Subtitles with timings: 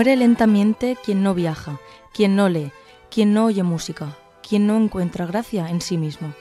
[0.00, 1.78] Muere lentamente quien no viaja,
[2.14, 2.72] quien no lee,
[3.10, 6.32] quien no oye música, quien no encuentra gracia en sí mismo.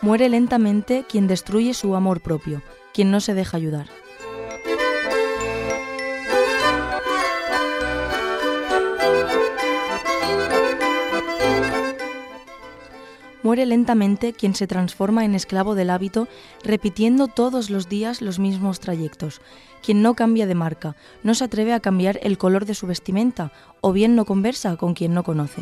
[0.00, 2.62] Muere lentamente quien destruye su amor propio,
[2.92, 3.88] quien no se deja ayudar.
[13.44, 16.28] Muere lentamente quien se transforma en esclavo del hábito,
[16.62, 19.42] repitiendo todos los días los mismos trayectos,
[19.82, 23.52] quien no cambia de marca, no se atreve a cambiar el color de su vestimenta,
[23.82, 25.60] o bien no conversa con quien no conoce.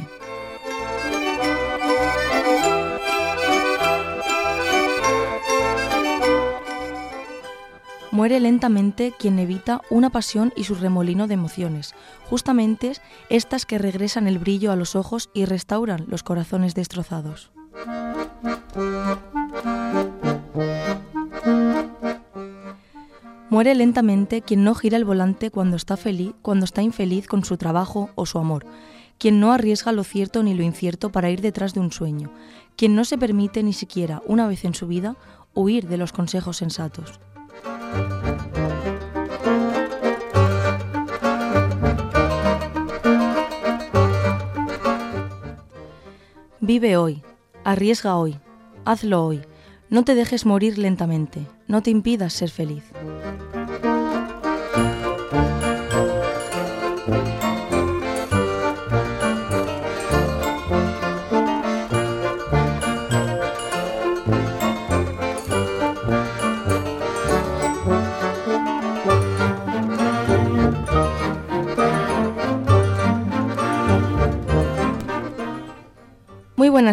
[8.13, 11.97] Muere lentamente quien evita una pasión y su remolino de emociones,
[12.31, 12.93] justamente
[13.29, 17.51] estas que regresan el brillo a los ojos y restauran los corazones destrozados.
[23.51, 27.59] Muere lentamente quien no gira el volante cuando está feliz, cuando está infeliz con su
[27.59, 28.65] trabajo o su amor,
[29.19, 32.33] quien no arriesga lo cierto ni lo incierto para ir detrás de un sueño,
[32.77, 35.17] quien no se permite ni siquiera una vez en su vida
[35.55, 37.21] huir de los consejos sensatos.
[46.61, 47.23] Vive hoy,
[47.65, 48.39] arriesga hoy,
[48.85, 49.43] hazlo hoy,
[49.91, 52.85] no te dejes morir lentamente, no te impidas ser feliz.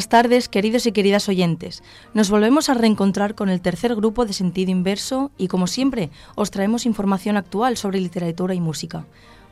[0.10, 1.84] Tardes, queridos y queridas oyentes.
[2.14, 6.52] Nos volvemos a reencontrar con el tercer grupo de Sentido Inverso y, como siempre, os
[6.52, 9.06] traemos información actual sobre literatura y música.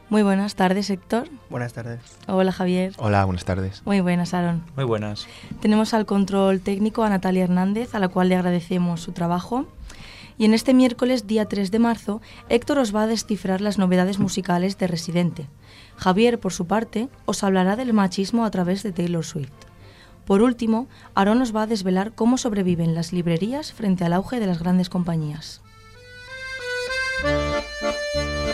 [0.10, 1.30] Muy buenas tardes, Héctor.
[1.50, 2.00] Buenas tardes.
[2.28, 2.94] Hola, Javier.
[2.98, 3.84] Hola, buenas tardes.
[3.86, 4.64] Muy buenas, Aaron.
[4.76, 5.28] Muy buenas.
[5.62, 9.68] Tenemos al control técnico a Natalia Hernández, a la cual le agradecemos su trabajo.
[10.40, 14.18] Y en este miércoles, día 3 de marzo, Héctor os va a descifrar las novedades
[14.18, 15.48] musicales de Residente.
[15.98, 19.67] Javier, por su parte, os hablará del machismo a través de Taylor Swift.
[20.28, 24.46] Por último, Aaron nos va a desvelar cómo sobreviven las librerías frente al auge de
[24.46, 25.62] las grandes compañías.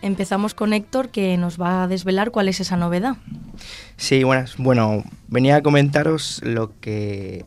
[0.00, 3.16] Empezamos con Héctor, que nos va a desvelar cuál es esa novedad.
[3.96, 4.56] Sí, buenas.
[4.56, 7.44] Bueno, venía a comentaros lo que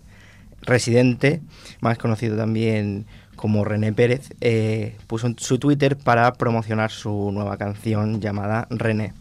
[0.62, 1.42] Residente,
[1.80, 7.58] más conocido también como René Pérez, eh, puso en su Twitter para promocionar su nueva
[7.58, 9.14] canción llamada René.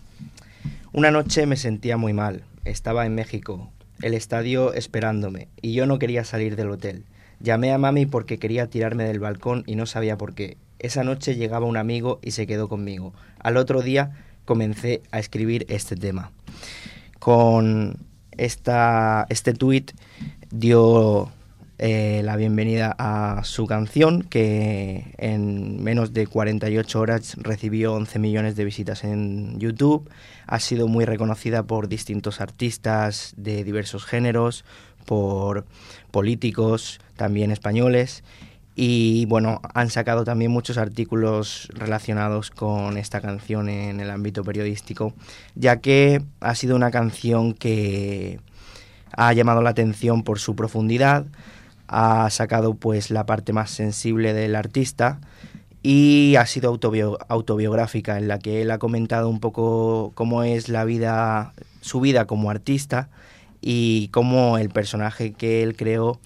[0.92, 2.42] Una noche me sentía muy mal.
[2.64, 3.70] Estaba en México,
[4.02, 7.04] el estadio esperándome, y yo no quería salir del hotel.
[7.40, 10.58] Llamé a mami porque quería tirarme del balcón y no sabía por qué.
[10.78, 13.14] Esa noche llegaba un amigo y se quedó conmigo.
[13.38, 14.12] Al otro día
[14.44, 16.32] comencé a escribir este tema.
[17.18, 17.98] Con
[18.36, 19.92] esta, este tuit
[20.50, 21.30] dio
[21.82, 28.54] eh, la bienvenida a su canción que en menos de 48 horas recibió 11 millones
[28.54, 30.06] de visitas en YouTube.
[30.46, 34.66] Ha sido muy reconocida por distintos artistas de diversos géneros,
[35.06, 35.64] por
[36.10, 38.24] políticos también españoles
[38.76, 45.14] y bueno, han sacado también muchos artículos relacionados con esta canción en el ámbito periodístico,
[45.54, 48.38] ya que ha sido una canción que
[49.12, 51.24] ha llamado la atención por su profundidad,
[51.90, 55.20] ha sacado pues la parte más sensible del artista
[55.82, 56.78] y ha sido
[57.28, 62.26] autobiográfica en la que él ha comentado un poco cómo es la vida, su vida
[62.26, 63.08] como artista
[63.60, 66.20] y cómo el personaje que él creó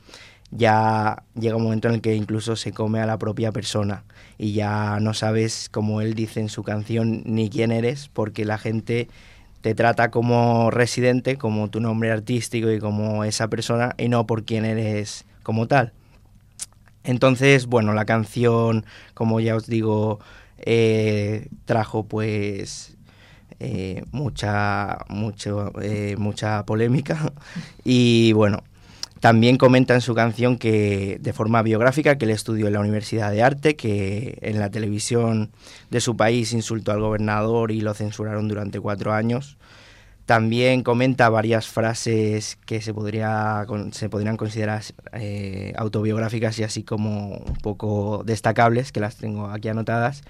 [0.50, 4.05] ya llega un momento en el que incluso se come a la propia persona
[4.37, 8.58] y ya no sabes, como él dice en su canción, ni quién eres, porque la
[8.58, 9.08] gente
[9.62, 14.44] te trata como residente, como tu nombre artístico y como esa persona, y no por
[14.44, 15.93] quién eres como tal.
[17.05, 20.19] Entonces, bueno, la canción, como ya os digo,
[20.58, 22.96] eh, trajo pues
[23.61, 24.99] eh, mucha,
[25.82, 27.32] eh, mucha polémica
[27.85, 28.64] y bueno,
[29.20, 33.31] también comenta en su canción que de forma biográfica que él estudió en la Universidad
[33.31, 35.50] de Arte, que en la televisión
[35.91, 39.56] de su país insultó al gobernador y lo censuraron durante cuatro años.
[40.26, 44.82] También comenta varias frases que se, podría, se podrían considerar
[45.12, 50.22] eh, autobiográficas y así como un poco destacables, que las tengo aquí anotadas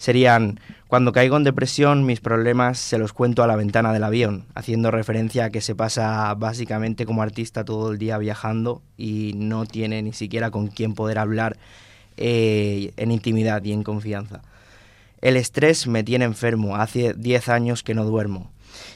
[0.00, 0.58] serían,
[0.88, 4.90] cuando caigo en depresión mis problemas se los cuento a la ventana del avión, haciendo
[4.90, 10.00] referencia a que se pasa básicamente como artista todo el día viajando y no tiene
[10.00, 11.58] ni siquiera con quién poder hablar
[12.16, 14.40] eh, en intimidad y en confianza.
[15.20, 18.50] El estrés me tiene enfermo, hace 10 años que no duermo.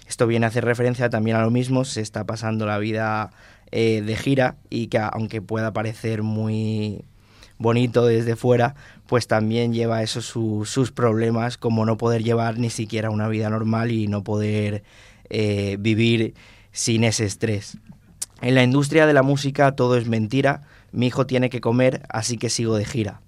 [0.08, 3.30] Esto viene a hacer referencia también a lo mismo, se está pasando la vida
[3.70, 7.04] eh, de gira y que aunque pueda parecer muy
[7.58, 8.74] bonito desde fuera,
[9.06, 13.90] pues también lleva eso sus problemas, como no poder llevar ni siquiera una vida normal
[13.90, 14.82] y no poder
[15.30, 16.34] eh, vivir
[16.72, 17.78] sin ese estrés.
[18.40, 22.36] En la industria de la música todo es mentira, mi hijo tiene que comer, así
[22.36, 23.20] que sigo de gira.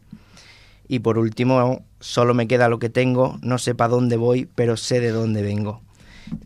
[0.88, 4.76] Y por último, solo me queda lo que tengo, no sé para dónde voy, pero
[4.76, 5.80] sé de dónde vengo.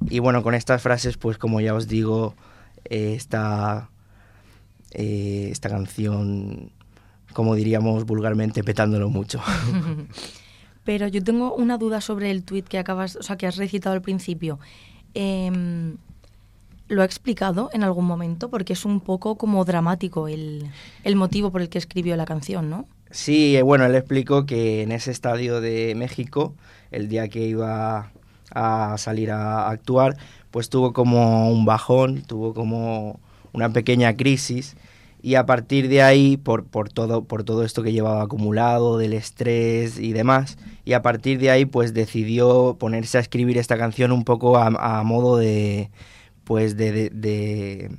[0.09, 2.35] Y bueno, con estas frases, pues como ya os digo,
[2.85, 3.91] eh, esta,
[4.93, 6.73] eh, esta canción
[7.33, 9.41] como diríamos vulgarmente, petándolo mucho.
[10.85, 13.95] Pero yo tengo una duda sobre el tuit que acabas, o sea, que has recitado
[13.95, 14.59] al principio.
[15.15, 15.97] Em,
[16.89, 18.51] ¿Lo ha explicado en algún momento?
[18.51, 20.67] Porque es un poco como dramático el,
[21.05, 22.87] el motivo por el que escribió la canción, ¿no?
[23.13, 26.55] Sí, eh, bueno, él explicó que en ese estadio de México,
[26.91, 28.11] el día que iba
[28.55, 30.17] a salir a actuar,
[30.51, 33.21] pues tuvo como un bajón, tuvo como
[33.53, 34.77] una pequeña crisis
[35.23, 39.13] y a partir de ahí, por, por, todo, por todo esto que llevaba acumulado, del
[39.13, 44.13] estrés y demás, y a partir de ahí pues decidió ponerse a escribir esta canción
[44.13, 45.91] un poco a, modo de,
[46.45, 47.91] pues de, de,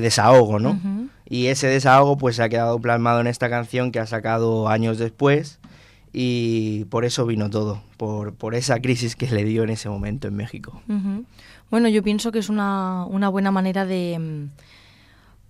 [0.00, 0.80] desahogo, ¿no?
[1.28, 4.98] Y ese desahogo pues se ha quedado plasmado en esta canción que ha sacado años
[4.98, 5.60] después
[6.12, 10.28] y por eso vino todo, por, por esa crisis que le dio en ese momento
[10.28, 10.82] en México.
[11.70, 14.48] Bueno, yo pienso que es una, una buena manera de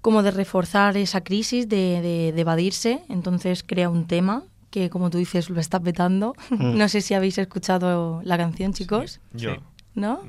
[0.00, 2.00] como de reforzar esa crisis, de,
[2.34, 3.02] de, evadirse.
[3.08, 6.34] Entonces crea un tema que, como tú dices, lo está petando.
[6.50, 6.78] Mm.
[6.78, 9.20] no sé si habéis escuchado la canción, chicos.
[9.32, 9.56] Yo.
[9.94, 10.20] ¿No?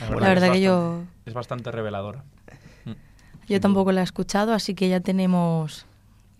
[0.00, 1.02] La verdad, que yo...
[1.24, 2.24] Es bastante reveladora.
[2.84, 2.92] Mm.
[3.48, 5.86] Yo tampoco la he escuchado, así que ya tenemos,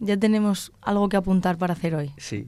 [0.01, 2.13] ya tenemos algo que apuntar para hacer hoy.
[2.19, 2.47] Sí.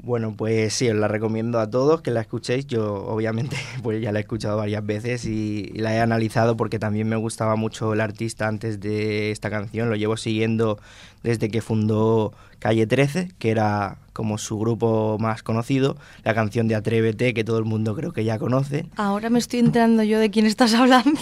[0.00, 2.66] Bueno, pues sí, os la recomiendo a todos que la escuchéis.
[2.66, 7.08] Yo obviamente pues ya la he escuchado varias veces y, la he analizado porque también
[7.08, 9.90] me gustaba mucho el artista antes de esta canción.
[9.90, 10.78] Lo llevo siguiendo
[11.22, 16.74] desde que fundó Calle 13, que era como su grupo más conocido, la canción de
[16.74, 18.86] Atrévete, que todo el mundo creo que ya conoce.
[18.96, 21.20] Ahora me estoy enterando yo de quién estás hablando.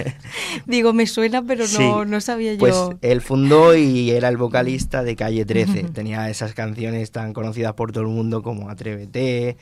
[0.66, 2.58] Digo, me suena, pero no, no sabía yo.
[2.58, 5.84] Pues él fundó y era el vocalista de Calle 13.
[5.84, 9.56] Tenía esas canciones tan conocidas por todo el mundo como Atrévete,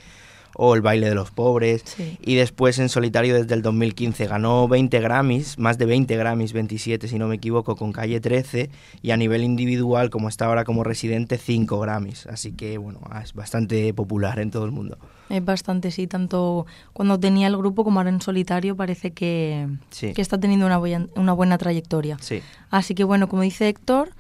[0.54, 1.84] o El baile de los pobres.
[2.20, 7.08] Y después en solitario desde el 2015 ganó 20 Grammys, más de 20 Grammys, 27
[7.08, 8.70] si no me equivoco, con Calle 13.
[9.02, 12.26] Y a nivel individual, como está ahora como residente, 5 Grammys.
[12.26, 14.98] Así que bueno, es bastante popular en todo el mundo.
[15.28, 19.68] Es bastante, sí, tanto cuando tenía el grupo como ahora en solitario parece que,
[19.98, 22.18] que está teniendo una, buena, una buena trayectoria.
[22.20, 22.42] Sí.
[22.70, 24.10] Así que bueno, como dice Héctor,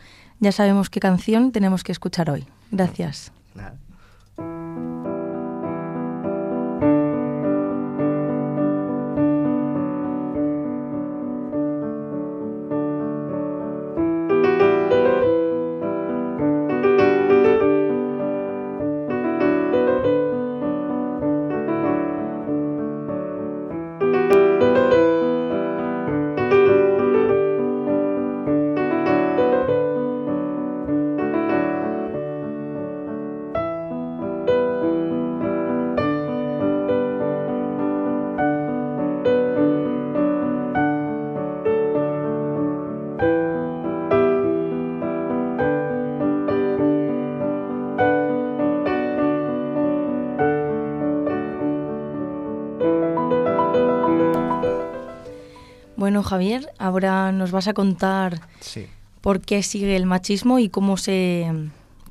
[0.40, 2.46] ya sabemos qué canción tenemos que escuchar hoy.
[2.70, 3.32] Gracias.
[3.54, 3.76] Nada.
[56.14, 58.86] Bueno, Javier, ahora nos vas a contar Sí.
[59.20, 61.50] por qué sigue el machismo y cómo se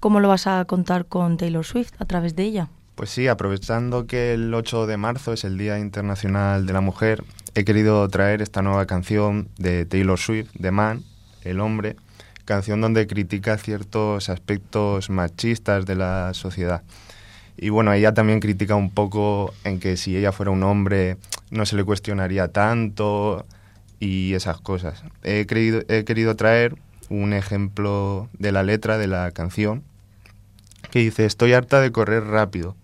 [0.02, 2.68] cómo lo vas a contar con Taylor Swift a través de ella.
[2.96, 7.24] Pues sí, aprovechando que el 8 de marzo es el Día Internacional de la Mujer,
[7.56, 11.02] he querido traer esta nueva canción de Taylor Swift, The Man,
[11.46, 11.96] El Hombre,
[12.44, 16.82] canción donde critica ciertos aspectos machistas de la sociedad.
[17.56, 21.16] Y bueno, ella también critica un poco en que si ella fuera un hombre
[21.52, 23.46] no se le cuestionaría tanto
[24.04, 25.02] y esas cosas.
[25.24, 26.76] He, querido, he querido traer
[27.10, 29.84] un ejemplo de la letra de la canción
[30.92, 32.76] que dice, estoy harta de correr rápido,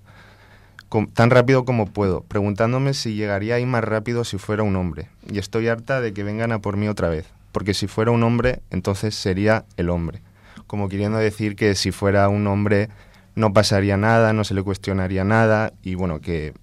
[1.14, 5.10] tan rápido como puedo, preguntándome si llegaría ahí más rápido si fuera un hombre.
[5.30, 8.24] Y estoy harta de que vengan a por mí otra vez, porque si fuera un
[8.24, 10.22] hombre, entonces sería el hombre.
[10.68, 12.90] Como queriendo decir que si fuera un hombre
[13.36, 16.54] no pasaría nada, no se le cuestionaría nada, y bueno, que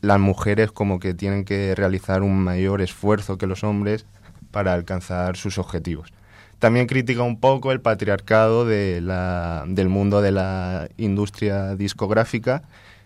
[0.00, 4.06] las mujeres como que tienen que realizar un mayor esfuerzo que los hombres
[4.50, 6.12] para alcanzar sus objetivos.
[6.58, 12.62] También critica un poco el patriarcado de la- del mundo de la industria discográfica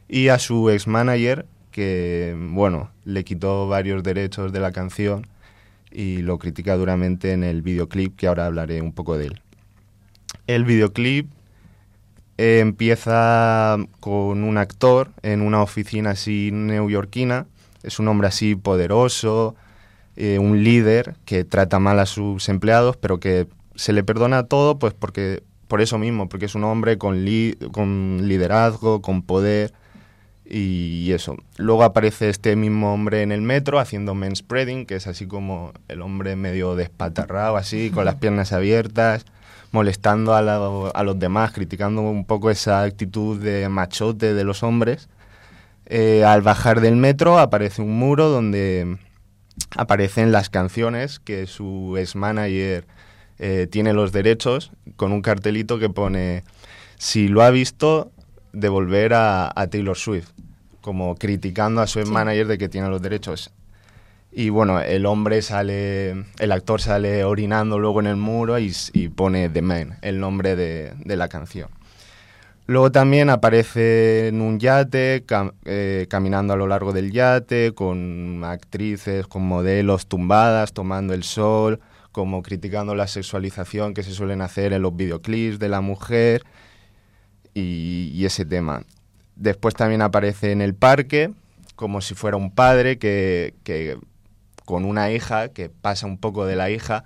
[0.09, 5.27] y a su ex manager que, bueno, le quitó varios derechos de la canción
[5.91, 9.41] y lo critica duramente en el videoclip que ahora hablaré un poco de él.
[10.47, 11.31] El videoclip
[12.38, 17.47] eh, empieza con un actor en una oficina así neoyorquina,
[17.83, 19.55] es un hombre así poderoso,
[20.17, 24.79] eh, un líder que trata mal a sus empleados, pero que se le perdona todo,
[24.79, 29.73] pues porque por eso mismo, porque es un hombre con, li- con liderazgo, con poder
[30.45, 31.37] y eso.
[31.57, 36.03] Luego aparece este mismo hombre en el metro haciendo spreading, que es así como el
[36.03, 39.25] hombre medio despatarrado, así, con las piernas abiertas,
[39.75, 44.62] molestando a, la- a los demás, criticando un poco esa actitud de machote de los
[44.62, 45.09] hombres.
[45.87, 48.97] Eh, al bajar del metro aparece un muro donde
[49.76, 52.87] aparecen las canciones que su ex manager
[53.40, 56.45] eh, tiene los derechos con un cartelito que pone
[56.97, 58.12] si lo ha visto
[58.52, 60.28] devolver a, a Taylor Swift
[60.81, 63.50] como criticando a su ex manager de que tiene los derechos
[64.35, 69.09] y bueno el hombre sale el actor sale orinando luego en el muro y, y
[69.09, 71.69] pone The Man el nombre de, la canción
[72.67, 75.23] Luego también aparece en un yate,
[75.67, 81.81] eh, caminando a lo largo del yate, con actrices, con modelos tumbadas, tomando el sol,
[82.11, 86.43] como criticando la sexualización que se suelen hacer en los videoclips de la mujer
[87.53, 88.83] y, y ese tema.
[89.37, 91.33] Después también aparece en el parque,
[91.76, 93.99] como si fuera un padre que, que
[94.64, 97.04] con una hija, que pasa un poco de la hija,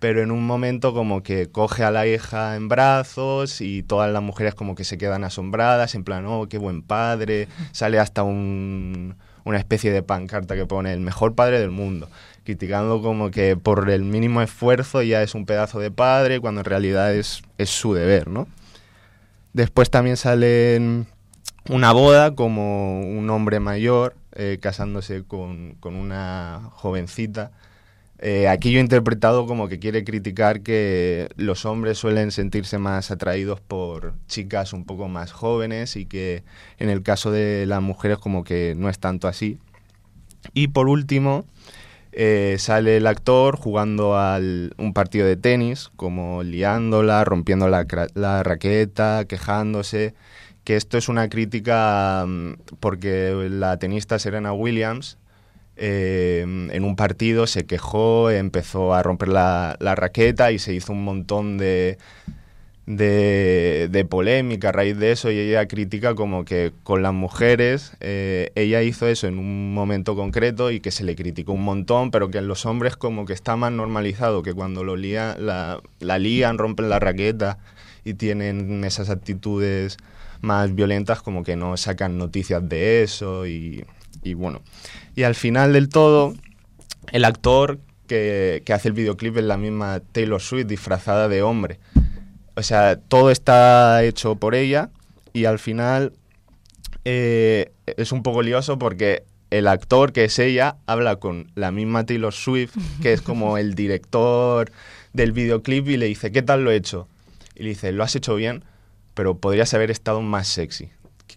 [0.00, 4.22] pero en un momento como que coge a la hija en brazos y todas las
[4.22, 9.16] mujeres como que se quedan asombradas, en plan, oh, qué buen padre, sale hasta un-
[9.44, 12.08] una especie de pancarta que pone el mejor padre del mundo,
[12.44, 16.64] criticando como que por el mínimo esfuerzo ya es un pedazo de padre, cuando en
[16.66, 18.46] realidad es, es su deber, ¿no?
[19.52, 21.04] Después también sale
[21.70, 27.52] una boda como un hombre mayor eh, casándose con, con una jovencita.
[28.18, 33.10] Eh, aquí yo he interpretado como que quiere criticar que los hombres suelen sentirse más
[33.10, 36.44] atraídos por chicas un poco más jóvenes y que
[36.78, 39.58] en el caso de las mujeres como que no es tanto así.
[40.52, 41.44] Y por último,
[42.12, 48.42] eh, sale el actor jugando al, un partido de tenis, como liándola, rompiendo la, la
[48.44, 50.14] raqueta, quejándose,
[50.64, 55.18] que esto es una crítica mm, porque la tenista Serena Williams
[55.76, 60.92] eh, en un partido se quejó, empezó a romper la, la raqueta y se hizo
[60.92, 61.98] un montón de,
[62.86, 67.92] de, de polémica a raíz de eso y ella critica como que con las mujeres
[68.00, 72.10] eh, ella hizo eso en un momento concreto y que se le criticó un montón,
[72.10, 75.80] pero que en los hombres como que está más normalizado, que cuando lo lía, la,
[75.98, 77.58] la lían, rompen la raqueta
[78.04, 79.96] y tienen esas actitudes
[80.44, 83.84] más violentas como que no sacan noticias de eso y,
[84.36, 84.62] bueno.
[85.16, 86.34] Y al final del todo,
[87.12, 91.78] el actor que, que hace el videoclip es la misma Taylor Swift disfrazada de hombre.
[92.56, 94.90] O sea, todo está hecho por ella
[95.32, 96.12] y al final
[97.04, 102.06] eh, es un poco lioso porque el actor que es ella habla con la misma
[102.06, 104.70] Taylor Swift, que es como el director
[105.12, 107.08] del videoclip y le dice, ¿qué tal lo he hecho?
[107.54, 108.64] Y le dice, lo has hecho bien,
[109.14, 110.90] pero podrías haber estado más sexy,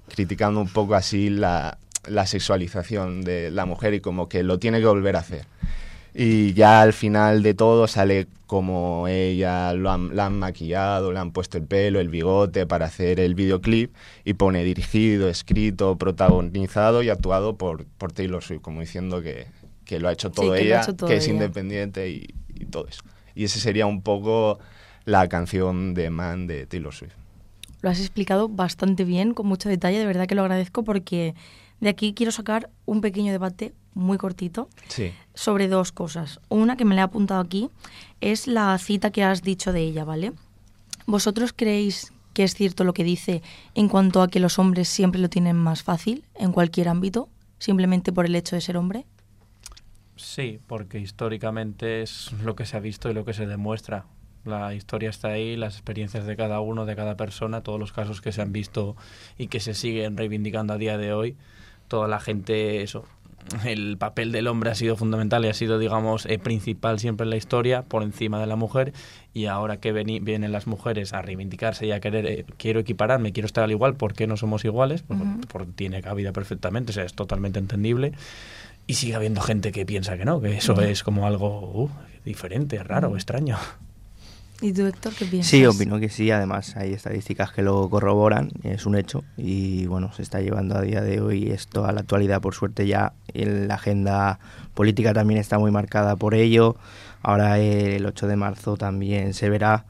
[0.10, 4.80] criticando un poco así la, la sexualización de la mujer y como que lo tiene
[4.80, 5.46] que volver a hacer.
[6.20, 11.20] Y ya al final de todo sale como ella lo han, la han maquillado, le
[11.20, 13.94] han puesto el pelo, el bigote para hacer el videoclip
[14.26, 19.46] y pone dirigido, escrito, protagonizado y actuado por, por Taylor Swift, como diciendo que,
[19.86, 22.34] que lo ha hecho todo ella, que, es independiente y,
[22.72, 23.04] todo eso.
[23.36, 24.58] Y ese sería un poco
[25.06, 27.14] la canción de Man de Taylor Swift.
[27.82, 31.36] Lo has explicado bastante bien, con mucho detalle, de verdad que lo agradezco porque
[31.80, 34.70] de aquí quiero sacar un pequeño debate muy cortito
[35.34, 36.40] sobre dos cosas.
[36.50, 37.70] Una que me le he apuntado aquí
[38.22, 40.34] es la cita que has dicho de ella, ¿vale?
[41.06, 43.42] ¿Vosotros creéis que es cierto lo que dice
[43.74, 48.12] en cuanto a que los hombres siempre lo tienen más fácil en cualquier ámbito, simplemente
[48.12, 49.06] por el hecho de ser hombre?
[50.16, 54.06] Sí, porque históricamente es lo que se ha visto y lo que se demuestra.
[54.48, 58.22] La historia está ahí, las experiencias de cada uno, de cada persona, todos los casos
[58.22, 58.96] que se han visto
[59.38, 61.36] y que se siguen reivindicando a día de hoy.
[61.90, 63.06] Toda la gente, eso,
[63.66, 67.30] el papel del hombre ha sido fundamental y ha sido, digamos, eh, principal siempre en
[67.30, 68.94] la historia, por encima de la mujer.
[69.34, 73.46] Y ahora que vienen las mujeres a reivindicarse y a querer, eh, quiero equipararme, quiero
[73.46, 75.04] estar al igual, ¿por qué no somos iguales?
[75.48, 78.14] Porque tiene cabida perfectamente, o sea, es totalmente entendible.
[78.86, 81.90] Y sigue habiendo gente que piensa que no, que eso es como algo uh,
[82.26, 83.58] diferente, raro, extraño.
[84.60, 85.52] ¿Y tú, Héctor, qué piensas?
[85.52, 86.32] Sí, opino que sí.
[86.32, 89.24] Además, hay estadísticas que lo corroboran, es un hecho.
[89.38, 92.88] Y bueno, se está llevando a día de hoy esto a la actualidad, por suerte,
[92.88, 93.14] ya.
[93.34, 94.40] la agenda
[94.74, 96.76] política también está muy marcada por ello.
[97.22, 99.86] Ahora, el 8 de marzo también se verá.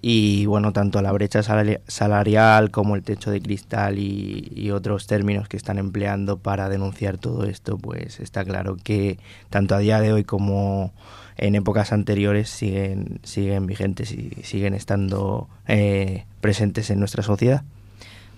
[0.00, 5.48] Y bueno, tanto la brecha salarial como el techo de cristal y, y otros términos
[5.48, 9.18] que están empleando para denunciar todo esto, pues está claro que
[9.50, 10.92] tanto a día de hoy como
[11.38, 17.62] en épocas anteriores siguen, siguen vigentes y siguen estando eh, presentes en nuestra sociedad.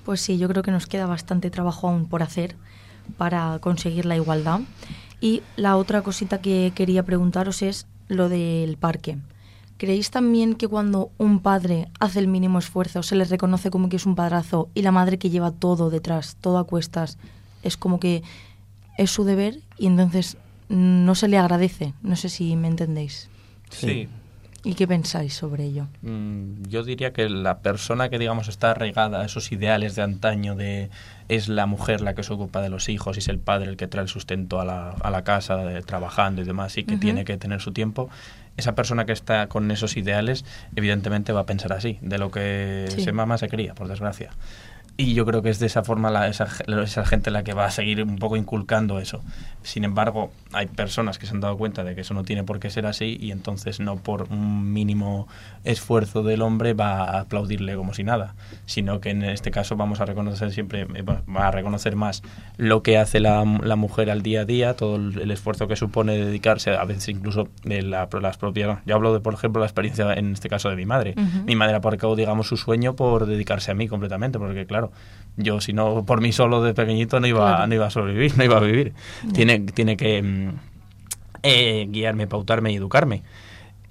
[0.04, 2.56] Pues sí, yo creo que nos queda bastante trabajo aún por hacer
[3.16, 4.60] para conseguir la igualdad.
[5.20, 9.18] Y la otra cosita que quería preguntaros es lo del parque.
[9.76, 13.96] ¿Creéis también que cuando un padre hace el mínimo esfuerzo se le reconoce como que
[13.96, 17.16] es un padrazo y la madre que lleva todo detrás, todo a cuestas,
[17.62, 18.22] es como que
[18.98, 20.36] es su deber y entonces
[20.70, 21.92] no se le agradece.
[22.02, 23.28] No sé si me entendéis.
[23.70, 24.08] Sí.
[24.62, 25.88] ¿Y qué pensáis sobre ello?
[26.02, 30.54] Mm, yo diría que la persona que, digamos, está arraigada a esos ideales de antaño
[30.54, 30.90] de
[31.28, 33.76] es la mujer la que se ocupa de los hijos y es el padre el
[33.76, 36.98] que trae el sustento a la, a la casa, de, trabajando y demás, y que
[36.98, 38.10] tiene que tener su tiempo,
[38.56, 40.44] esa persona que está con esos ideales,
[40.76, 44.30] evidentemente va a pensar así, de lo que se mama se cría, por desgracia.
[44.96, 46.46] Y yo creo que es de esa forma la, esa,
[46.82, 49.22] esa, gente la que va a seguir un poco inculcando eso.
[49.62, 52.60] Sin embargo, hay personas que se han dado cuenta de que eso no tiene por
[52.60, 55.28] qué ser así y entonces no por un mínimo
[55.64, 58.34] esfuerzo del hombre va a aplaudirle como si nada,
[58.66, 62.22] sino que en este caso vamos a reconocer siempre, eh, va a reconocer más
[62.56, 66.16] lo que hace la, la mujer al día a día, todo el, esfuerzo que supone
[66.16, 68.78] dedicarse, a veces incluso de la, las propias...
[68.86, 71.14] Yo hablo de, por ejemplo, la experiencia en este caso de mi madre.
[71.46, 74.92] Mi madre ha aparcado, digamos, su sueño por dedicarse a mí completamente, porque claro,
[75.36, 78.44] yo si no por mí solo de pequeñito no iba, no iba a sobrevivir, no
[78.44, 78.92] iba a vivir.
[79.32, 80.50] Tiene, tiene que mm,
[81.42, 83.22] eh, guiarme, pautarme y educarme.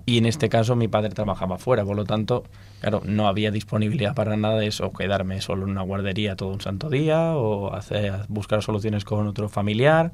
[0.06, 2.44] Y en este caso mi padre trabajaba fuera, por lo tanto,
[2.82, 6.62] claro, no había disponibilidad para nada de eso, quedarme solo en una guardería todo un
[6.62, 10.12] santo día o hacer, buscar soluciones con otro familiar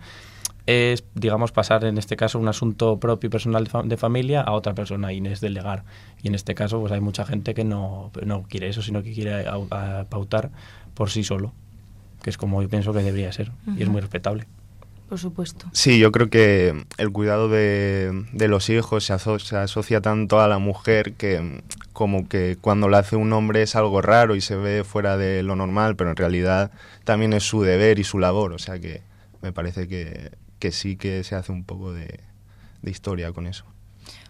[0.66, 4.74] es, digamos, pasar en este caso un asunto propio y personal de, familia a otra
[4.74, 5.84] persona y es delegar.
[6.24, 9.14] Y en este caso, pues hay mucha gente que no, no quiere eso, sino que
[9.14, 9.46] quiere
[10.10, 10.52] pautar
[10.96, 11.54] por sí solo,
[12.24, 14.48] que es como yo pienso que debería ser y es muy respetable.
[15.10, 15.68] Por supuesto.
[15.72, 20.48] Sí, yo creo que el cuidado de, de los hijos se, se, asocia tanto a
[20.48, 21.62] la mujer que
[21.94, 25.44] como que cuando lo hace un hombre es algo raro y se ve fuera de
[25.44, 26.72] lo normal, pero en realidad
[27.04, 28.54] también es su deber y su labor.
[28.54, 29.04] O sea que
[29.42, 32.20] me parece que que sí que se hace un poco de,
[32.84, 33.66] historia con eso.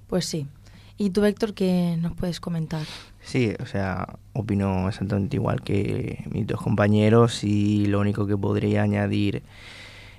[0.07, 0.47] Pues sí.
[0.97, 2.85] ¿Y tú, Héctor, qué nos puedes comentar?
[3.21, 8.83] Sí, o sea, opino exactamente igual que mis dos compañeros y lo único que podría
[8.83, 9.43] añadir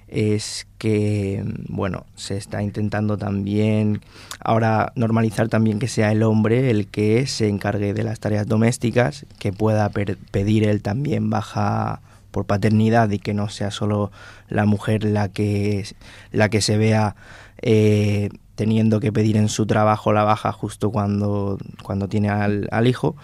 [0.08, 4.02] es que, bueno, se está intentando también
[4.40, 9.26] ahora normalizar también que sea el hombre el que se encargue de las tareas domésticas,
[9.38, 14.12] que pueda pedir él también baja por paternidad y que no sea solo
[14.48, 15.84] la mujer la que,
[16.32, 17.16] la que se vea
[17.62, 22.86] eh, teniendo que pedir en su trabajo la baja justo cuando, cuando tiene al, al
[22.86, 23.16] hijo.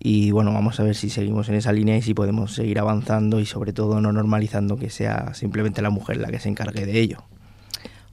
[0.00, 3.40] Y bueno, vamos a ver si seguimos en esa línea y si podemos seguir avanzando
[3.40, 7.00] y sobre todo no normalizando que sea simplemente la mujer la que se encargue de
[7.00, 7.24] ello.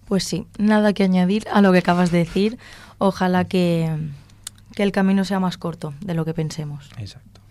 [0.07, 2.57] Pues sí, nada que añadir a lo que acabas de decir.
[2.97, 3.89] Ojalá que,
[4.73, 6.89] que el camino sea más corto de lo que pensemos.
[6.97, 7.41] Exacto.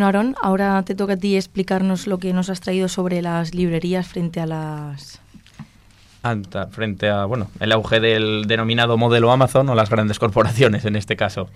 [0.00, 3.54] Bueno, Aaron, ahora te toca a ti explicarnos lo que nos has traído sobre las
[3.54, 5.20] librerías frente a las...
[6.70, 11.16] Frente a, bueno, el auge del denominado modelo Amazon o las grandes corporaciones en este
[11.16, 11.50] caso.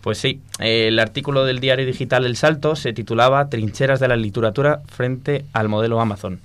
[0.00, 4.80] Pues sí, el artículo del diario digital El Salto se titulaba Trincheras de la literatura
[4.86, 6.40] frente al modelo Amazon.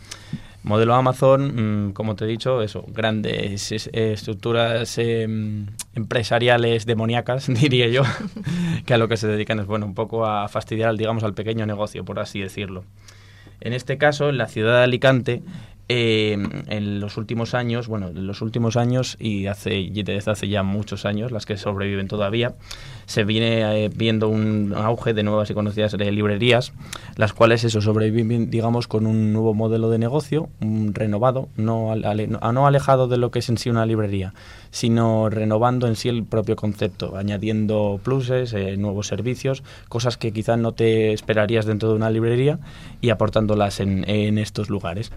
[0.67, 7.87] Modelo Amazon, mm, como te he dicho, eso, grandes es- estructuras em, empresariales demoníacas, diría
[7.87, 8.03] yo,
[8.85, 11.65] que a lo que se dedican es, bueno, un poco a fastidiar, digamos, al pequeño
[11.65, 12.83] negocio, por así decirlo.
[13.61, 15.41] En este caso, en la ciudad de Alicante,
[15.89, 20.63] eh, en los últimos años, bueno, en los últimos años y hace, desde hace ya
[20.63, 22.55] muchos años, las que sobreviven todavía,
[23.05, 26.73] se viene eh, viendo un auge de nuevas y conocidas eh, librerías,
[27.15, 32.27] las cuales eso sobreviven, digamos, con un nuevo modelo de negocio, renovado, no, al- ale-
[32.27, 34.33] no alejado de lo que es en sí una librería,
[34.71, 40.59] sino renovando en sí el propio concepto, añadiendo pluses, eh, nuevos servicios, cosas que quizás
[40.59, 42.59] no te esperarías dentro de una librería
[42.99, 45.11] y aportándolas en estos lugares.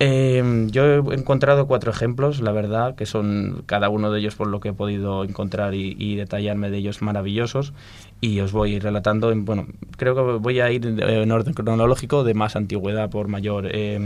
[0.00, 4.48] Eh, yo he encontrado cuatro ejemplos, la verdad, que son cada uno de ellos por
[4.48, 7.72] lo que he podido encontrar y, detallarme de ellos maravillosos.
[8.20, 12.34] Y os voy relatando, en, bueno, creo que voy a ir en orden cronológico de
[12.34, 14.00] más antigüedad por mayor, eh,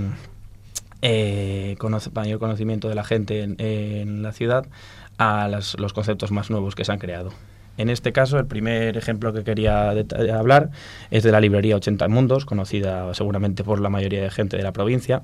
[1.03, 4.67] eh, conoce- mayor conocimiento de la gente en, en la ciudad
[5.17, 7.31] a las- los conceptos más nuevos que se han creado.
[7.79, 9.91] En este caso, el primer ejemplo que quería
[10.39, 10.71] hablar
[11.11, 14.73] es de la librería 80 Mundos, conocida seguramente por la mayoría de gente de la
[14.73, 15.23] provincia,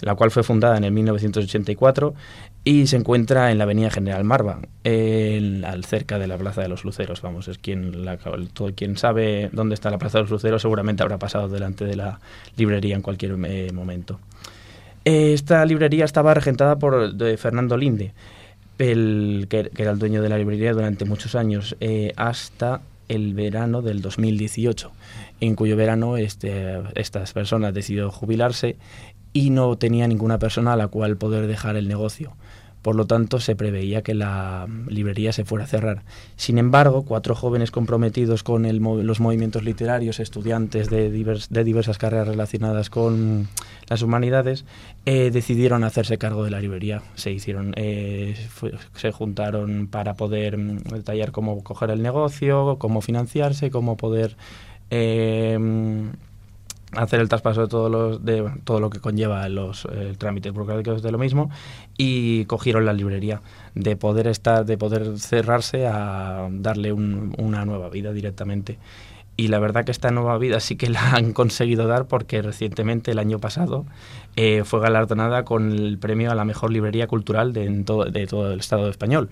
[0.00, 2.12] la cual fue fundada en el 1984
[2.64, 6.68] y se encuentra en la avenida General Marva, en- al cerca de la Plaza de
[6.68, 7.22] los Luceros.
[7.22, 8.18] Vamos, es quien, la,
[8.52, 11.94] todo quien sabe dónde está la Plaza de los Luceros seguramente habrá pasado delante de
[11.96, 12.18] la
[12.56, 14.18] librería en cualquier eh, momento.
[15.04, 18.12] Eh, Esta librería estaba regentada por Fernando Linde,
[18.78, 23.82] el, que, era el dueño de la librería durante muchos años, eh, hasta el verano
[23.82, 24.90] del 2018,
[25.40, 28.76] en cuyo verano este, estas personas decidieron jubilarse
[29.32, 32.34] y no tenía ninguna persona a la cual poder dejar el negocio.
[32.82, 36.02] Por lo tanto, se preveía que la librería se fuera a cerrar.
[36.36, 41.96] Sin embargo, cuatro jóvenes comprometidos con el los movimientos literarios, estudiantes de, divers- de diversas
[41.98, 43.48] carreras relacionadas con
[43.88, 44.64] las humanidades,
[45.06, 47.02] eh, decidieron hacerse cargo de la librería.
[47.14, 48.34] Se hicieron, eh,
[48.96, 54.36] se juntaron para poder mm, detallar cómo coger el negocio, cómo financiarse, cómo poder
[54.90, 55.56] eh,
[56.96, 61.02] hacer el traspaso de todo, los, de todo lo que conlleva los eh, trámites burocráticos
[61.02, 61.50] de lo mismo
[61.96, 63.40] y cogieron la librería
[63.74, 68.78] de poder estar de poder cerrarse a darle un- una nueva vida directamente.
[69.34, 73.10] Y la verdad que esta nueva vida sí que la han conseguido dar porque recientemente
[73.12, 73.86] el año pasado
[74.36, 78.26] eh, fue galardonada con el premio a la mejor librería cultural de, en todo, de
[78.26, 79.30] todo el Estado español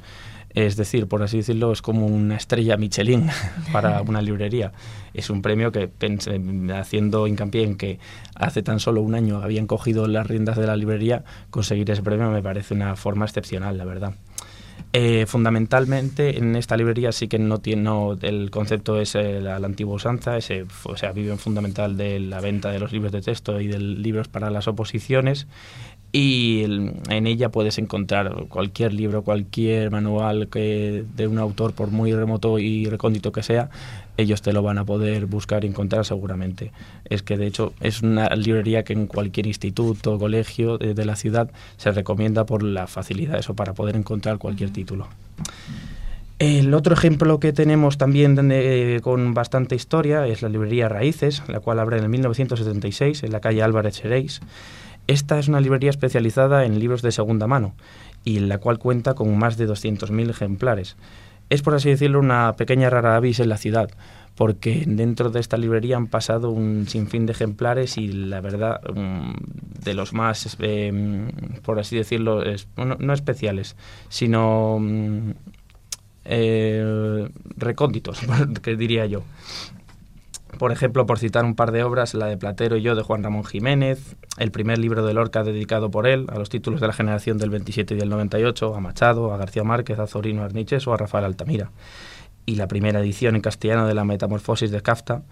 [0.55, 3.29] es decir, por así decirlo, es como una estrella Michelin
[3.73, 4.73] para una librería.
[5.15, 6.41] Es un premio que, pensé,
[6.75, 7.99] haciendo hincapié en que
[8.35, 12.31] hace tan solo un año habían cogido las riendas de la librería, conseguir ese premio
[12.31, 14.15] me parece una forma excepcional, la verdad.
[14.93, 19.61] Eh, fundamentalmente en esta librería sí que no tiene no, el concepto es eh, la,
[19.61, 23.23] la antigua usanza, ese, o sea, viven fundamental de la venta de los libros de
[23.23, 25.47] texto y de libros para las oposiciones
[26.13, 26.65] y
[27.09, 32.59] en ella puedes encontrar cualquier libro, cualquier manual que de un autor, por muy remoto
[32.59, 33.71] y recóndito que sea,
[34.17, 36.73] ellos te lo van a poder buscar y encontrar seguramente.
[37.05, 41.05] Es que de hecho es una librería que en cualquier instituto o colegio de, de
[41.05, 45.07] la ciudad se recomienda por la facilidad eso para poder encontrar cualquier título.
[46.39, 51.61] El otro ejemplo que tenemos también de- con bastante historia es la librería Raíces, la
[51.61, 54.41] cual abre en el 1976 en la calle Álvarez Xeréis.
[55.11, 57.75] Esta es una librería especializada en libros de segunda mano
[58.23, 60.97] y la cual cuenta con más de 200.000 ejemplares.
[61.49, 63.91] Es, por así decirlo, una pequeña rara avis en la ciudad,
[64.37, 69.33] porque dentro de esta librería han pasado un sinfín de ejemplares y la verdad mm,
[69.83, 71.29] de los más, eh,
[71.65, 72.45] por así decirlo,
[72.77, 73.75] no, especiales,
[74.11, 75.31] sino mm,
[76.25, 78.21] eh, recónditos,
[78.63, 79.25] que diría yo.
[80.59, 83.23] Por ejemplo, por citar un par de obras, la de Platero y yo de Juan
[83.23, 86.93] Ramón Jiménez, el primer libro de Lorca dedicado por él a los títulos de la
[86.93, 90.93] generación del 27 y del 98, a Machado, a García Márquez, a Zorino Arniches o
[90.93, 91.71] a Rafael Altamira,
[92.47, 95.23] y la primera edición en castellano de la Metamorfosis de Kafta,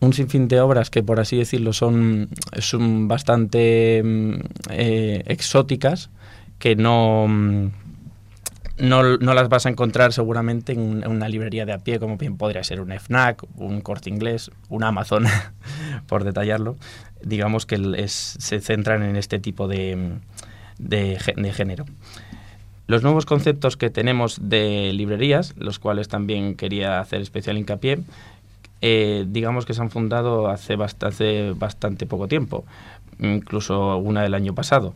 [0.00, 4.34] un sinfín de obras que, por así decirlo, son, son bastante mm,
[4.70, 6.10] eh, exóticas,
[6.58, 7.68] que no mm,
[8.78, 12.36] no, no, las vas a encontrar seguramente en, una librería de a pie, como bien
[12.36, 15.26] podría ser un FNAC, un corte inglés, un Amazon,
[16.06, 16.76] por detallarlo.
[17.22, 20.18] Digamos que se centran en este tipo de,
[20.78, 21.84] de, género.
[22.86, 28.00] Los nuevos conceptos que tenemos de librerías, los cuales también quería hacer especial hincapié,
[28.82, 32.66] eh, digamos que se han fundado hace, hace bastante poco tiempo,
[33.18, 34.94] incluso una del año pasado.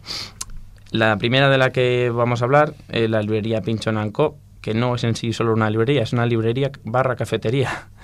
[0.90, 4.94] La primera de la que vamos a hablar es la librería Pinchon Co., que no
[4.94, 7.88] es en sí solo una librería, es una librería barra cafetería.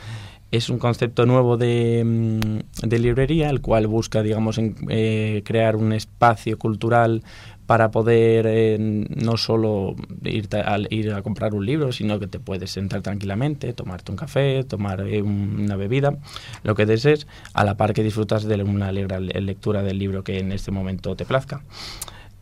[0.51, 6.57] Es un concepto nuevo de, mm, librería, el cual busca, digamos, eh, crear un espacio
[6.59, 7.25] cultural
[7.67, 12.39] para poder eh, no solo ir a, ir a comprar un libro, sino que te
[12.39, 16.19] puedes sentar tranquilamente, tomarte un café, tomar eh, una bebida,
[16.63, 20.53] lo que desees, a la par que disfrutas de una lectura del libro que en
[20.53, 21.63] este momento te plazca.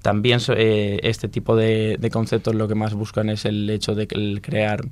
[0.02, 4.06] También eh, este tipo de, conceptos lo que más buscan es el hecho de
[4.40, 4.82] crear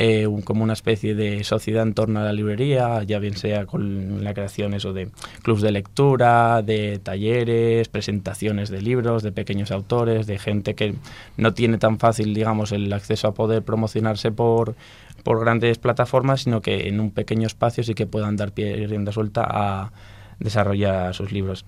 [0.00, 4.22] eh, como una especie de sociedad en torno a la librería, ya bien sea con
[4.22, 5.10] la creación de
[5.42, 10.94] clubs de lectura, de talleres, presentaciones de libros, de pequeños autores, de gente que
[11.36, 14.76] no tiene tan fácil, digamos, el acceso a poder promocionarse por,
[15.24, 18.86] por grandes plataformas, sino que en un pequeño espacio sí que puedan dar pie y
[18.86, 19.92] rienda suelta a
[20.38, 21.64] desarrollar sus libros.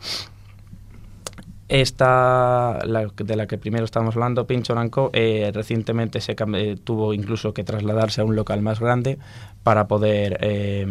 [1.70, 4.74] Esta, de la que primero estamos hablando, Pincho
[5.12, 9.18] eh, recientemente se eh, tuvo incluso que trasladarse a un local más grande
[9.62, 10.85] para poder, eh,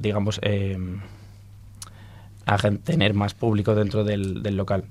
[0.00, 0.78] digamos, eh,
[2.84, 4.84] tener más público dentro del, local.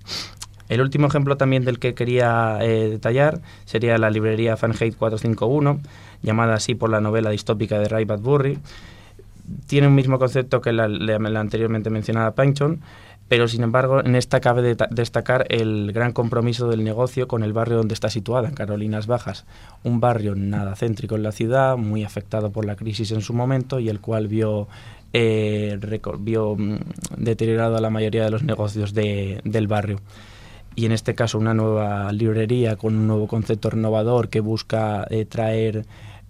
[0.69, 5.79] El último ejemplo también del que quería detallar sería la librería Fahrenheit 451,
[6.21, 8.59] llamada así por la novela distópica de Ray Bradbury.
[9.65, 12.81] Tiene un mismo concepto que la, la anteriormente mencionada Pinchon,
[13.27, 17.77] pero sin embargo en esta cabe destacar el gran compromiso del negocio con el barrio
[17.77, 19.45] donde está situada, en Carolinas Bajas,
[19.83, 23.79] un barrio nada céntrico en la ciudad, muy afectado por la crisis en su momento
[23.79, 24.67] y el cual vio,
[25.13, 25.79] eh,
[26.19, 26.77] vio mm,
[27.17, 29.99] deteriorado a la mayoría de los negocios del barrio.
[30.77, 35.23] Y en este caso una nueva librería con un nuevo concepto renovador que busca eh,
[35.23, 35.85] traer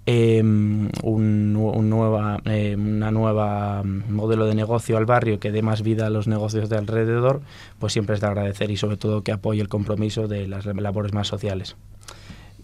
[0.07, 6.07] eh, un, nueva, eh, una nueva modelo de negocio al barrio que dé más vida
[6.07, 7.41] a los negocios de alrededor,
[7.79, 11.13] pues siempre es de agradecer y sobre todo que apoye el compromiso de las labores
[11.13, 11.75] más sociales.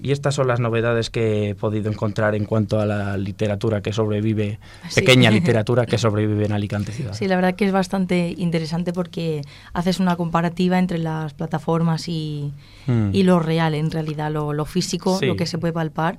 [0.03, 3.93] Y estas son las novedades que he podido encontrar en cuanto a la literatura que
[3.93, 4.59] sobrevive,
[4.95, 7.13] pequeña literatura que sobrevive en Alicante Ciudad.
[7.13, 9.41] Sí, la verdad que es bastante interesante porque
[9.73, 12.51] haces una comparativa entre las plataformas y,
[12.87, 13.09] hmm.
[13.13, 16.17] y lo real, en realidad, lo, lo físico, lo que se puede palpar.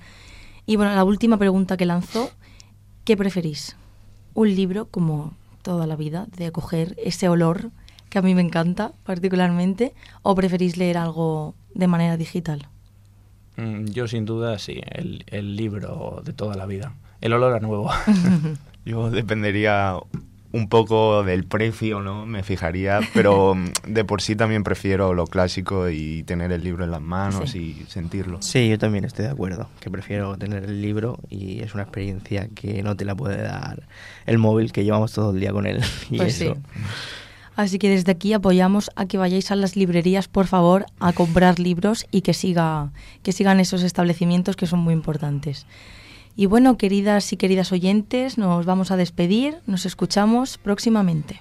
[0.66, 2.30] Y bueno, la última pregunta que lanzó,
[3.04, 3.76] ¿qué preferís?
[4.34, 7.70] ¿Un libro, como toda la vida, de coger ese olor
[8.08, 12.68] que a mí me encanta particularmente, o preferís leer algo de manera digital?
[13.56, 16.94] Mm, yo sin duda sí, el, el libro de toda la vida.
[17.20, 17.90] El olor a nuevo.
[18.84, 19.96] Yo dependería
[20.52, 22.26] un poco del precio, ¿no?
[22.26, 26.90] Me fijaría, pero de por sí también prefiero lo clásico y tener el libro en
[26.90, 28.40] las manos y sentirlo.
[28.42, 32.48] Sí, yo también estoy de acuerdo, que prefiero tener el libro y es una experiencia
[32.54, 33.82] que no te la puede dar
[34.26, 36.56] el móvil que llevamos todo el día con él y pues eso.
[37.54, 41.58] Así que desde aquí apoyamos a que vayáis a las librerías, por favor, a comprar
[41.58, 45.66] libros y que siga que sigan esos establecimientos que son muy importantes.
[46.34, 51.40] Y bueno, queridas y queridas oyentes, nos vamos a despedir, nos escuchamos próximamente.